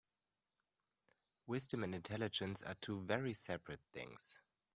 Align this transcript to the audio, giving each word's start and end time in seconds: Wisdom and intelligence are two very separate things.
Wisdom 1.45 1.83
and 1.83 1.93
intelligence 1.93 2.63
are 2.63 2.73
two 2.81 3.01
very 3.01 3.33
separate 3.33 3.81
things. 3.93 4.41